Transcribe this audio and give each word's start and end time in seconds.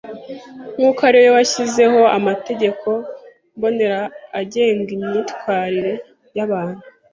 nk’uko 0.75 0.99
ari 1.07 1.17
We 1.23 1.29
washyizeho 1.37 1.99
amategeko 2.17 2.87
mbonera 3.57 4.01
agenga 4.39 4.89
imyitwarire 4.97 5.93
y’abantu. 6.37 6.81